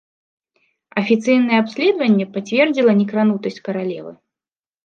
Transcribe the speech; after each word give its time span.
Афіцыйнае 1.01 1.57
абследаванне 1.63 2.25
пацвердзіла 2.39 2.91
некранутасць 3.03 3.63
каралевы. 3.69 4.11